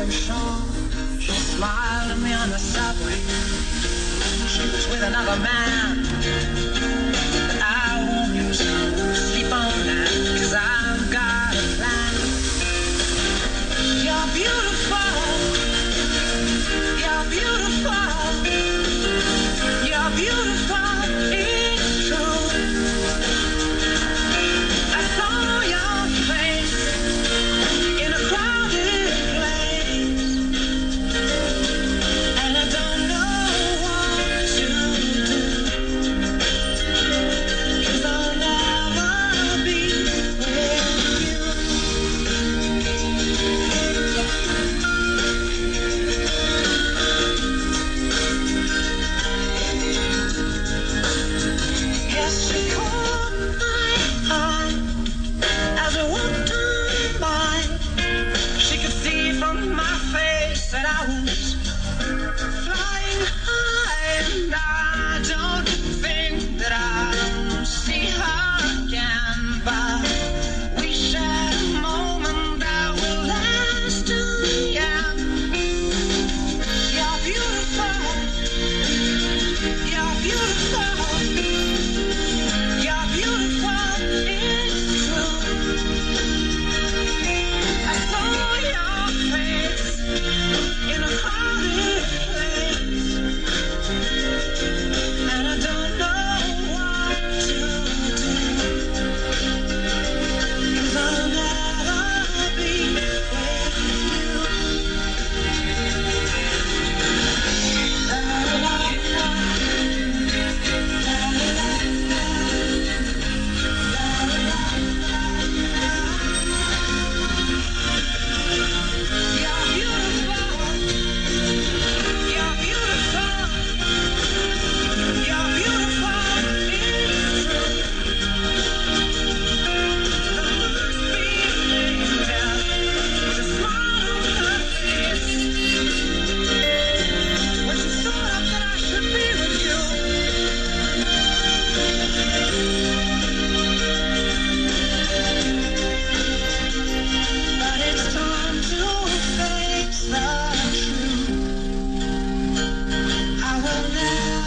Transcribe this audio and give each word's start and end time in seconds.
and 0.00 0.12
shone. 0.12 1.20
She 1.20 1.32
smiled 1.32 2.10
at 2.10 2.18
me 2.18 2.32
on 2.32 2.48
the 2.48 2.58
subway. 2.58 3.20
She 4.48 4.62
was 4.72 4.88
with 4.88 5.02
another 5.02 5.38
man. 5.40 6.04
But 7.48 7.60
I 7.60 8.06
won't 8.08 8.34
lose 8.34 8.60
her. 8.60 9.14
Sleep 9.14 9.52
on 9.52 9.76
that, 9.88 10.08
cause 10.38 10.54
I've 10.54 11.10
got 11.12 11.54
a 11.54 11.64
plan. 11.76 12.14
You're 14.06 14.28
beautiful. 14.32 15.10
You're 17.02 17.24
beautiful. 17.30 18.09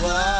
Wow. 0.03 0.32